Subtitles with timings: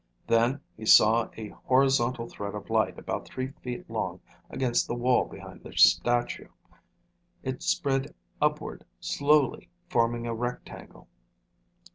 [0.25, 5.25] Then he saw a horizontal thread of light about three feet long against the wall
[5.25, 6.47] behind the statue.
[7.43, 11.07] It spread upward slowly, forming a rectangle.